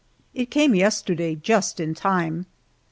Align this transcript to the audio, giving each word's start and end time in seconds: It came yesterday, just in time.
It 0.33 0.49
came 0.49 0.73
yesterday, 0.73 1.35
just 1.35 1.79
in 1.79 1.93
time. 1.93 2.47